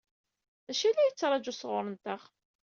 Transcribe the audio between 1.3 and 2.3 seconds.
sɣur-nteɣ?